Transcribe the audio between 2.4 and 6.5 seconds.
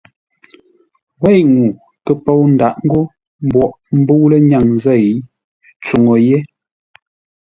ndǎʼ ńgó mboʼ mbə̂u lənyaŋ zêi tsúŋu yé.